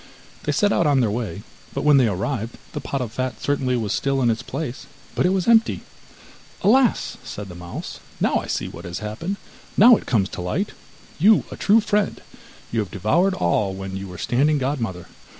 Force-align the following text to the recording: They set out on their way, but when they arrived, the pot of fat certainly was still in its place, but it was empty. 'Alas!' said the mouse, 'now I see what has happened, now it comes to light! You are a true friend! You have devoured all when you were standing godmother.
They 0.45 0.51
set 0.51 0.73
out 0.73 0.87
on 0.87 0.99
their 0.99 1.11
way, 1.11 1.43
but 1.75 1.83
when 1.83 1.97
they 1.97 2.07
arrived, 2.07 2.57
the 2.73 2.81
pot 2.81 3.01
of 3.01 3.11
fat 3.11 3.39
certainly 3.39 3.77
was 3.77 3.93
still 3.93 4.19
in 4.23 4.31
its 4.31 4.41
place, 4.41 4.87
but 5.13 5.27
it 5.27 5.31
was 5.31 5.47
empty. 5.47 5.81
'Alas!' 6.63 7.17
said 7.23 7.49
the 7.49 7.53
mouse, 7.53 7.99
'now 8.19 8.37
I 8.37 8.47
see 8.47 8.67
what 8.67 8.85
has 8.85 8.97
happened, 8.97 9.35
now 9.77 9.95
it 9.97 10.07
comes 10.07 10.29
to 10.29 10.41
light! 10.41 10.71
You 11.19 11.43
are 11.51 11.53
a 11.53 11.55
true 11.55 11.81
friend! 11.81 12.19
You 12.71 12.79
have 12.79 12.89
devoured 12.89 13.35
all 13.35 13.75
when 13.75 13.95
you 13.95 14.07
were 14.07 14.17
standing 14.17 14.57
godmother. 14.57 15.05